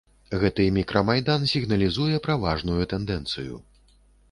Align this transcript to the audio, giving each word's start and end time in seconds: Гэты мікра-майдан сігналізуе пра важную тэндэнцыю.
Гэты 0.43 0.63
мікра-майдан 0.77 1.45
сігналізуе 1.51 2.23
пра 2.25 2.39
важную 2.47 2.83
тэндэнцыю. 2.97 3.63